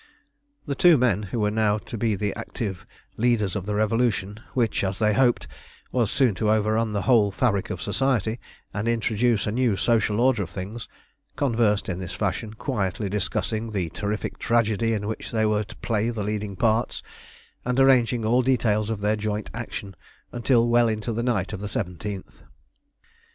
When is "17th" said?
21.67-22.41